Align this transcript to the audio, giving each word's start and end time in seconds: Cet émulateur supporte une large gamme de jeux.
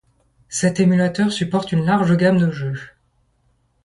Cet 0.49 0.79
émulateur 0.79 1.31
supporte 1.31 1.71
une 1.73 1.85
large 1.85 2.17
gamme 2.17 2.39
de 2.39 2.49
jeux. 2.49 2.73